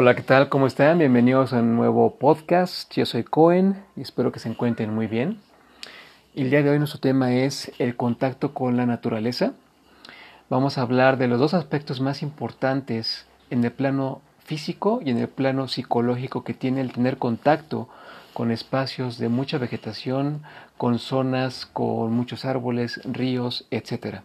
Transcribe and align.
Hola, 0.00 0.14
¿qué 0.14 0.22
tal? 0.22 0.48
¿Cómo 0.48 0.68
están? 0.68 0.98
Bienvenidos 0.98 1.52
a 1.52 1.58
un 1.58 1.74
nuevo 1.74 2.18
podcast. 2.18 2.92
Yo 2.94 3.04
soy 3.04 3.24
Cohen 3.24 3.82
y 3.96 4.02
espero 4.02 4.30
que 4.30 4.38
se 4.38 4.48
encuentren 4.48 4.94
muy 4.94 5.08
bien. 5.08 5.40
El 6.36 6.50
día 6.50 6.62
de 6.62 6.70
hoy 6.70 6.78
nuestro 6.78 7.00
tema 7.00 7.32
es 7.32 7.72
el 7.80 7.96
contacto 7.96 8.54
con 8.54 8.76
la 8.76 8.86
naturaleza. 8.86 9.54
Vamos 10.50 10.78
a 10.78 10.82
hablar 10.82 11.18
de 11.18 11.26
los 11.26 11.40
dos 11.40 11.52
aspectos 11.52 12.00
más 12.00 12.22
importantes 12.22 13.26
en 13.50 13.64
el 13.64 13.72
plano 13.72 14.20
físico 14.44 15.00
y 15.04 15.10
en 15.10 15.18
el 15.18 15.28
plano 15.28 15.66
psicológico 15.66 16.44
que 16.44 16.54
tiene 16.54 16.80
el 16.80 16.92
tener 16.92 17.18
contacto 17.18 17.88
con 18.34 18.50
espacios 18.50 19.18
de 19.18 19.28
mucha 19.28 19.58
vegetación, 19.58 20.42
con 20.76 20.98
zonas 20.98 21.66
con 21.66 22.12
muchos 22.12 22.44
árboles, 22.44 23.00
ríos, 23.04 23.66
etc. 23.70 24.20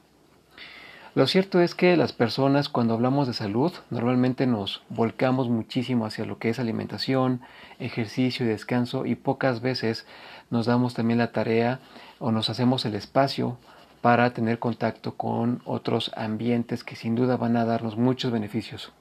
Lo 1.16 1.27
cierto 1.27 1.62
es 1.62 1.76
que 1.76 1.95
las 1.95 2.12
personas 2.12 2.70
cuando 2.70 2.95
hablamos 2.95 3.27
de 3.27 3.34
salud 3.34 3.71
normalmente 3.91 4.48
nos 4.48 4.81
volcamos 4.89 5.48
muchísimo 5.48 6.07
hacia 6.07 6.26
lo 6.26 6.39
que 6.39 6.49
es 6.49 6.57
alimentación, 6.57 7.41
ejercicio 7.77 8.45
y 8.45 8.49
descanso 8.49 9.05
y 9.05 9.13
pocas 9.13 9.62
veces 9.62 10.07
nos 10.49 10.65
damos 10.65 10.96
también 10.96 11.20
la 11.20 11.31
tarea 11.31 11.79
o 12.18 12.31
nos 12.31 12.49
hacemos 12.49 12.85
el 12.85 12.96
espacio 12.96 13.57
para 14.01 14.34
tener 14.34 14.57
contacto 14.57 15.15
con 15.15 15.62
otros 15.65 16.12
ambientes 16.15 16.84
que 16.84 16.96
sin 16.96 17.13
duda 17.13 17.37
van 17.37 17.57
a 17.57 17.65
darnos 17.65 17.96
muchos 17.96 18.31
beneficios. 18.31 18.91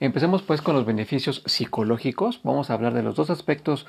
Empecemos 0.00 0.42
pues 0.42 0.60
con 0.60 0.74
los 0.74 0.86
beneficios 0.86 1.42
psicológicos. 1.46 2.40
Vamos 2.42 2.70
a 2.70 2.74
hablar 2.74 2.94
de 2.94 3.02
los 3.02 3.14
dos 3.14 3.30
aspectos 3.30 3.86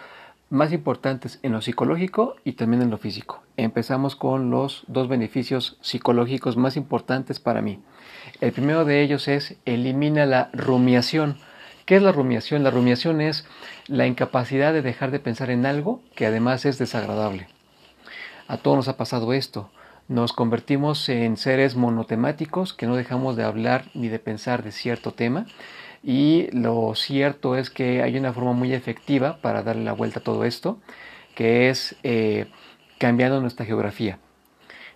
más 0.50 0.72
importantes 0.72 1.40
en 1.42 1.52
lo 1.54 1.62
psicológico 1.62 2.36
y 2.44 2.54
también 2.54 2.84
en 2.84 2.92
lo 2.92 2.98
físico. 2.98 3.42
Empezamos 3.58 4.16
con 4.16 4.52
los 4.52 4.84
dos 4.88 5.08
beneficios 5.08 5.78
psicológicos 5.82 6.58
más 6.58 6.78
importantes 6.78 7.40
para 7.40 7.62
mí. 7.62 7.80
El 8.42 8.52
primero 8.52 8.86
de 8.86 9.02
ellos 9.02 9.28
es 9.28 9.58
elimina 9.66 10.26
la 10.26 10.50
rumiación. 10.54 11.38
¿Qué 11.86 11.96
es 11.96 12.04
la 12.04 12.12
rumiación? 12.12 12.64
La 12.64 12.72
rumiación 12.72 13.22
es 13.22 13.46
la 13.88 14.06
incapacidad 14.06 14.74
de 14.74 14.82
dejar 14.82 15.12
de 15.12 15.20
pensar 15.20 15.50
en 15.50 15.66
algo 15.66 16.02
que 16.16 16.26
además 16.26 16.66
es 16.66 16.78
desagradable. 16.78 17.48
A 18.48 18.58
todos 18.58 18.78
nos 18.78 18.88
ha 18.88 18.98
pasado 18.98 19.34
esto. 19.34 19.72
Nos 20.08 20.34
convertimos 20.34 21.10
en 21.10 21.36
seres 21.36 21.76
monotemáticos 21.76 22.74
que 22.74 22.86
no 22.86 22.96
dejamos 22.96 23.36
de 23.36 23.44
hablar 23.44 23.86
ni 23.96 24.08
de 24.08 24.20
pensar 24.20 24.64
de 24.64 24.72
cierto 24.72 25.12
tema 25.12 25.48
y 26.06 26.50
lo 26.52 26.94
cierto 26.94 27.56
es 27.56 27.72
que 27.72 28.04
hay 28.04 28.16
una 28.16 28.32
forma 28.32 28.54
muy 28.54 28.74
efectiva 28.74 29.38
para 29.42 29.64
darle 29.64 29.84
la 29.84 29.94
vuelta 29.94 30.20
a 30.20 30.24
todo 30.24 30.46
esto, 30.46 30.80
que 31.34 31.70
es 31.70 31.96
eh, 32.04 32.46
cambiando 33.00 33.42
nuestra 33.42 33.66
geografía. 33.66 34.20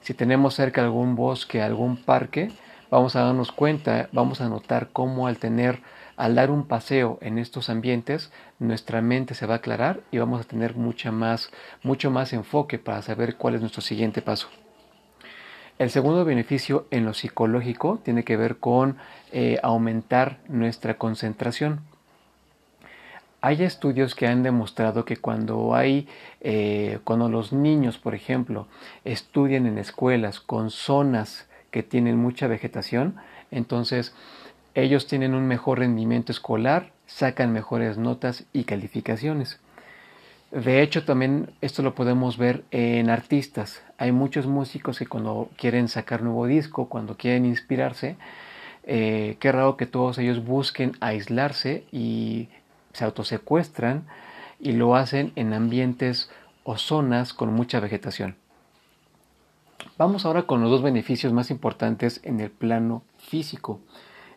Si 0.01 0.13
tenemos 0.13 0.53
cerca 0.53 0.83
algún 0.83 1.15
bosque, 1.15 1.63
algún 1.63 1.97
parque, 1.97 2.51
vamos 2.91 3.15
a 3.15 3.23
darnos 3.23 3.51
cuenta, 3.51 4.07
vamos 4.11 4.39
a 4.39 4.49
notar 4.49 4.89
cómo 4.93 5.25
al 5.25 5.39
tener, 5.39 5.81
al 6.15 6.35
dar 6.35 6.51
un 6.51 6.67
paseo 6.67 7.17
en 7.21 7.39
estos 7.39 7.71
ambientes, 7.71 8.31
nuestra 8.59 9.01
mente 9.01 9.33
se 9.33 9.47
va 9.47 9.55
a 9.55 9.57
aclarar 9.57 10.01
y 10.11 10.19
vamos 10.19 10.41
a 10.41 10.43
tener 10.43 10.75
mucha 10.75 11.11
más, 11.11 11.49
mucho 11.81 12.11
más 12.11 12.33
enfoque 12.33 12.77
para 12.77 13.01
saber 13.01 13.35
cuál 13.35 13.55
es 13.55 13.61
nuestro 13.61 13.81
siguiente 13.81 14.21
paso. 14.21 14.47
El 15.79 15.91
segundo 15.91 16.25
beneficio 16.25 16.87
en 16.91 17.05
lo 17.05 17.13
psicológico 17.13 18.01
tiene 18.03 18.25
que 18.25 18.35
ver 18.35 18.57
con 18.57 18.97
eh, 19.31 19.59
aumentar 19.63 20.39
nuestra 20.49 20.97
concentración. 20.97 21.79
Hay 23.39 23.63
estudios 23.63 24.13
que 24.13 24.27
han 24.27 24.43
demostrado 24.43 25.05
que 25.05 25.15
cuando 25.15 25.73
hay, 25.73 26.09
eh, 26.41 26.99
cuando 27.05 27.29
los 27.29 27.53
niños, 27.53 27.97
por 27.97 28.13
ejemplo, 28.13 28.67
estudian 29.05 29.67
en 29.67 29.77
escuelas 29.77 30.41
con 30.41 30.69
zonas 30.69 31.47
que 31.71 31.81
tienen 31.81 32.17
mucha 32.17 32.47
vegetación, 32.47 33.15
entonces 33.49 34.13
ellos 34.75 35.07
tienen 35.07 35.33
un 35.33 35.47
mejor 35.47 35.79
rendimiento 35.79 36.33
escolar, 36.33 36.91
sacan 37.07 37.53
mejores 37.53 37.97
notas 37.97 38.43
y 38.51 38.65
calificaciones. 38.65 39.61
De 40.51 40.81
hecho, 40.81 41.05
también 41.05 41.51
esto 41.61 41.83
lo 41.83 41.93
podemos 41.93 42.37
ver 42.37 42.63
en 42.71 43.09
artistas. 43.09 43.83
Hay 43.97 44.11
muchos 44.11 44.47
músicos 44.47 44.97
que 44.97 45.05
cuando 45.05 45.49
quieren 45.57 45.87
sacar 45.87 46.23
nuevo 46.23 46.47
disco, 46.47 46.89
cuando 46.89 47.17
quieren 47.17 47.45
inspirarse, 47.45 48.17
eh, 48.83 49.37
qué 49.39 49.51
raro 49.51 49.77
que 49.77 49.85
todos 49.85 50.17
ellos 50.17 50.43
busquen 50.43 50.93
aislarse 51.01 51.83
y 51.91 52.49
se 52.93 53.05
autosecuestran 53.05 54.07
y 54.59 54.71
lo 54.71 54.95
hacen 54.95 55.31
en 55.35 55.53
ambientes 55.53 56.31
o 56.63 56.77
zonas 56.77 57.33
con 57.33 57.53
mucha 57.53 57.79
vegetación. 57.79 58.35
Vamos 59.97 60.25
ahora 60.25 60.43
con 60.43 60.61
los 60.61 60.71
dos 60.71 60.81
beneficios 60.81 61.31
más 61.31 61.51
importantes 61.51 62.21
en 62.23 62.39
el 62.39 62.49
plano 62.49 63.03
físico. 63.17 63.79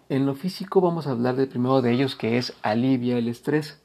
En 0.09 0.27
lo 0.27 0.35
físico 0.35 0.81
vamos 0.81 1.07
a 1.07 1.13
hablar 1.13 1.37
del 1.37 1.49
primero 1.49 1.81
de 1.81 1.93
ellos 1.93 2.17
que 2.17 2.37
es 2.37 2.55
alivia 2.63 3.17
el 3.17 3.29
estrés. 3.29 3.82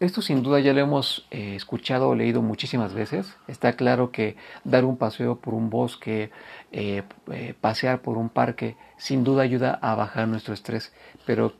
Esto 0.00 0.22
sin 0.22 0.44
duda 0.44 0.60
ya 0.60 0.72
lo 0.72 0.78
hemos 0.78 1.26
eh, 1.32 1.56
escuchado 1.56 2.08
o 2.08 2.14
leído 2.14 2.40
muchísimas 2.40 2.94
veces. 2.94 3.34
Está 3.48 3.72
claro 3.72 4.12
que 4.12 4.36
dar 4.62 4.84
un 4.84 4.96
paseo 4.96 5.40
por 5.40 5.54
un 5.54 5.70
bosque, 5.70 6.30
eh, 6.70 7.02
eh, 7.32 7.54
pasear 7.60 8.00
por 8.00 8.16
un 8.16 8.28
parque, 8.28 8.76
sin 8.96 9.24
duda 9.24 9.42
ayuda 9.42 9.76
a 9.82 9.96
bajar 9.96 10.28
nuestro 10.28 10.54
estrés. 10.54 10.92
Pero, 11.26 11.54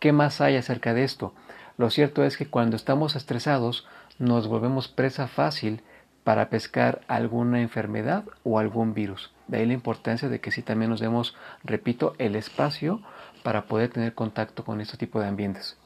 ¿qué 0.00 0.12
más 0.12 0.42
hay 0.42 0.56
acerca 0.56 0.92
de 0.92 1.04
esto? 1.04 1.32
Lo 1.78 1.88
cierto 1.88 2.24
es 2.24 2.36
que 2.36 2.46
cuando 2.46 2.76
estamos 2.76 3.16
estresados 3.16 3.86
nos 4.18 4.48
volvemos 4.48 4.88
presa 4.88 5.26
fácil 5.26 5.80
para 6.24 6.50
pescar 6.50 7.00
alguna 7.08 7.62
enfermedad 7.62 8.24
o 8.44 8.58
algún 8.58 8.92
virus. 8.92 9.32
De 9.46 9.58
ahí 9.58 9.66
la 9.66 9.72
importancia 9.72 10.28
de 10.28 10.40
que 10.40 10.50
sí 10.50 10.60
también 10.60 10.90
nos 10.90 11.00
demos, 11.00 11.34
repito, 11.64 12.14
el 12.18 12.36
espacio 12.36 13.00
para 13.42 13.64
poder 13.64 13.88
tener 13.88 14.12
contacto 14.12 14.62
con 14.62 14.82
este 14.82 14.98
tipo 14.98 15.20
de 15.20 15.28
ambientes. 15.28 15.78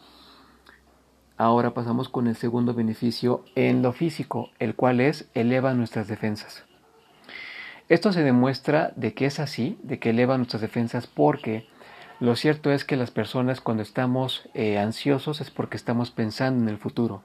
Ahora 1.42 1.74
pasamos 1.74 2.08
con 2.08 2.28
el 2.28 2.36
segundo 2.36 2.72
beneficio 2.72 3.44
en 3.56 3.82
lo 3.82 3.92
físico, 3.92 4.50
el 4.60 4.76
cual 4.76 5.00
es 5.00 5.28
eleva 5.34 5.74
nuestras 5.74 6.06
defensas. 6.06 6.62
Esto 7.88 8.12
se 8.12 8.22
demuestra 8.22 8.92
de 8.94 9.12
que 9.12 9.26
es 9.26 9.40
así, 9.40 9.76
de 9.82 9.98
que 9.98 10.10
eleva 10.10 10.36
nuestras 10.36 10.62
defensas 10.62 11.08
porque 11.08 11.66
lo 12.20 12.36
cierto 12.36 12.70
es 12.70 12.84
que 12.84 12.94
las 12.94 13.10
personas 13.10 13.60
cuando 13.60 13.82
estamos 13.82 14.48
eh, 14.54 14.78
ansiosos 14.78 15.40
es 15.40 15.50
porque 15.50 15.76
estamos 15.76 16.12
pensando 16.12 16.62
en 16.62 16.68
el 16.68 16.78
futuro 16.78 17.24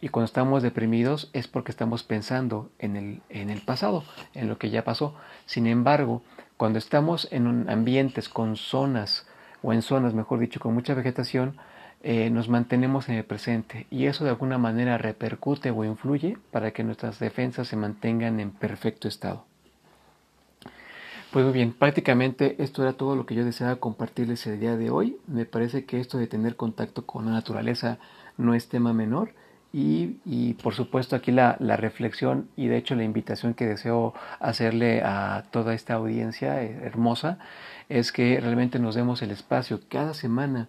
y 0.00 0.10
cuando 0.10 0.26
estamos 0.26 0.62
deprimidos 0.62 1.28
es 1.32 1.48
porque 1.48 1.72
estamos 1.72 2.04
pensando 2.04 2.70
en 2.78 2.94
el, 2.94 3.20
en 3.30 3.50
el 3.50 3.62
pasado, 3.62 4.04
en 4.34 4.46
lo 4.46 4.58
que 4.58 4.70
ya 4.70 4.84
pasó. 4.84 5.16
Sin 5.44 5.66
embargo, 5.66 6.22
cuando 6.56 6.78
estamos 6.78 7.26
en 7.32 7.48
un 7.48 7.68
ambientes 7.68 8.28
con 8.28 8.54
zonas 8.54 9.26
o 9.60 9.72
en 9.72 9.82
zonas, 9.82 10.14
mejor 10.14 10.38
dicho, 10.38 10.60
con 10.60 10.72
mucha 10.72 10.94
vegetación, 10.94 11.56
eh, 12.02 12.30
nos 12.30 12.48
mantenemos 12.48 13.08
en 13.08 13.16
el 13.16 13.24
presente 13.24 13.86
y 13.90 14.06
eso 14.06 14.24
de 14.24 14.30
alguna 14.30 14.58
manera 14.58 14.98
repercute 14.98 15.70
o 15.70 15.84
influye 15.84 16.38
para 16.50 16.70
que 16.70 16.84
nuestras 16.84 17.18
defensas 17.18 17.68
se 17.68 17.76
mantengan 17.76 18.38
en 18.40 18.50
perfecto 18.50 19.08
estado. 19.08 19.44
Pues 21.32 21.44
muy 21.44 21.52
bien, 21.52 21.72
prácticamente 21.72 22.62
esto 22.62 22.82
era 22.82 22.94
todo 22.94 23.16
lo 23.16 23.26
que 23.26 23.34
yo 23.34 23.44
deseaba 23.44 23.76
compartirles 23.76 24.46
el 24.46 24.60
día 24.60 24.76
de 24.76 24.90
hoy. 24.90 25.18
Me 25.26 25.44
parece 25.44 25.84
que 25.84 26.00
esto 26.00 26.18
de 26.18 26.28
tener 26.28 26.56
contacto 26.56 27.04
con 27.04 27.26
la 27.26 27.32
naturaleza 27.32 27.98
no 28.38 28.54
es 28.54 28.68
tema 28.68 28.92
menor 28.92 29.32
y, 29.72 30.54
por 30.62 30.74
supuesto 30.74 31.16
aquí 31.16 31.32
la, 31.32 31.56
la, 31.60 31.76
reflexión 31.76 32.48
y 32.56 32.68
de 32.68 32.78
hecho 32.78 32.94
la 32.94 33.04
invitación 33.04 33.52
que 33.52 33.66
deseo 33.66 34.14
hacerle 34.40 35.02
a 35.02 35.44
toda 35.50 35.74
esta 35.74 35.94
audiencia 35.94 36.62
eh, 36.62 36.80
hermosa 36.84 37.38
es 37.90 38.10
que 38.10 38.40
realmente 38.40 38.78
nos 38.78 38.94
demos 38.94 39.20
el 39.20 39.30
espacio 39.32 39.80
cada 39.90 40.14
semana 40.14 40.68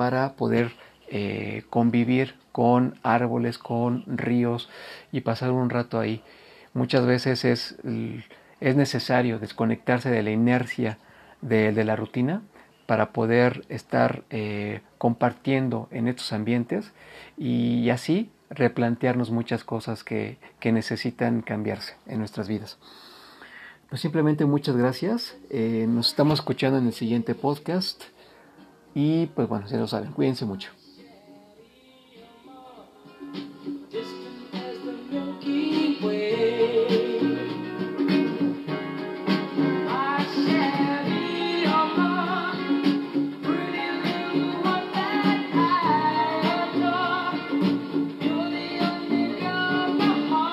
para 0.00 0.32
poder 0.32 0.72
eh, 1.10 1.64
convivir 1.68 2.34
con 2.52 2.98
árboles, 3.02 3.58
con 3.58 4.02
ríos 4.06 4.70
y 5.12 5.20
pasar 5.20 5.50
un 5.50 5.68
rato 5.68 6.00
ahí. 6.00 6.22
Muchas 6.72 7.04
veces 7.04 7.44
es, 7.44 7.76
es 8.62 8.76
necesario 8.76 9.38
desconectarse 9.38 10.08
de 10.10 10.22
la 10.22 10.30
inercia 10.30 10.96
de, 11.42 11.84
la 11.84 11.96
rutina 11.96 12.40
para 12.86 13.12
poder 13.12 13.66
estar 13.68 14.22
eh, 14.30 14.80
compartiendo 14.96 15.86
en 15.90 16.08
estos 16.08 16.32
ambientes 16.32 16.92
y 17.36 17.90
así 17.90 18.30
replantearnos 18.48 19.30
muchas 19.30 19.64
cosas 19.64 20.02
que, 20.02 20.38
necesitan 20.64 21.42
cambiarse 21.42 21.92
en 22.06 22.20
nuestras 22.20 22.48
vidas. 22.48 22.78
Pues 23.90 24.00
simplemente 24.00 24.46
muchas 24.46 24.78
gracias. 24.78 25.36
Eh, 25.50 25.84
nos 25.86 26.08
estamos 26.08 26.38
escuchando 26.38 26.78
en 26.78 26.86
el 26.86 26.94
siguiente 26.94 27.34
podcast. 27.34 28.02
Y 28.94 29.26
pues 29.26 29.48
bueno, 29.48 29.66
ya 29.68 29.78
lo 29.78 29.86
saben, 29.86 30.12
cuídense 30.12 30.44
mucho. 30.44 30.70